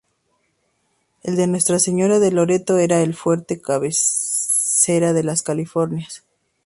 El 1.21 1.35
de 1.35 1.45
Nuestra 1.45 1.77
Señora 1.77 2.17
de 2.17 2.31
Loreto 2.31 2.79
era 2.79 3.03
el 3.03 3.13
Fuerte 3.13 3.61
cabecera 3.61 5.13
de 5.13 5.23
las 5.23 5.43
Californias. 5.43 6.23